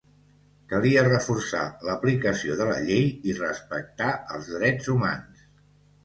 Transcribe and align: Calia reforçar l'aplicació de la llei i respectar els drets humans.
Calia 0.69 1.01
reforçar 1.07 1.65
l'aplicació 1.89 2.55
de 2.61 2.65
la 2.69 2.77
llei 2.87 3.05
i 3.31 3.35
respectar 3.41 4.07
els 4.39 4.49
drets 4.55 4.89
humans. 4.95 5.45